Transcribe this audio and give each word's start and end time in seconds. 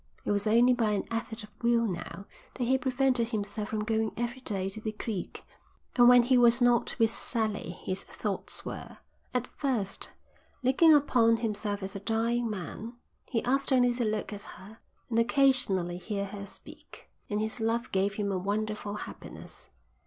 It 0.25 0.31
was 0.31 0.47
only 0.47 0.73
by 0.73 0.93
an 0.93 1.03
effort 1.11 1.43
of 1.43 1.51
will 1.61 1.85
now 1.85 2.25
that 2.55 2.63
he 2.63 2.75
prevented 2.79 3.27
himself 3.27 3.69
from 3.69 3.83
going 3.83 4.13
every 4.17 4.41
day 4.41 4.67
to 4.69 4.81
the 4.81 4.93
creek, 4.93 5.45
and 5.95 6.09
when 6.09 6.23
he 6.23 6.39
was 6.39 6.59
not 6.59 6.97
with 6.97 7.11
Sally 7.11 7.79
his 7.85 8.01
thoughts 8.03 8.65
were. 8.65 8.97
At 9.31 9.45
first, 9.45 10.09
looking 10.63 10.91
upon 10.91 11.37
himself 11.37 11.83
as 11.83 11.95
a 11.95 11.99
dying 11.99 12.49
man, 12.49 12.93
he 13.29 13.43
asked 13.43 13.71
only 13.71 13.93
to 13.93 14.03
look 14.03 14.33
at 14.33 14.41
her, 14.41 14.79
and 15.11 15.19
occasionally 15.19 15.99
hear 15.99 16.25
her 16.25 16.47
speak, 16.47 17.11
and 17.29 17.39
his 17.39 17.59
love 17.61 17.91
gave 17.91 18.15
him 18.15 18.31
a 18.31 18.39
wonderful 18.39 18.95
happiness. 19.05 19.69